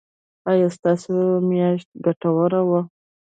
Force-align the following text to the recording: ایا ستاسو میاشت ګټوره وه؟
ایا 0.51 0.67
ستاسو 0.77 1.13
میاشت 1.49 1.89
ګټوره 2.05 2.61
وه؟ 2.69 2.81